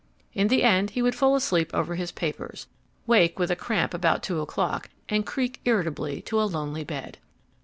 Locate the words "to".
6.23-6.41